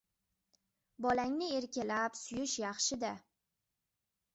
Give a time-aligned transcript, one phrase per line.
[1.05, 3.17] Bolangni erkalab, suyish yaxshi-da.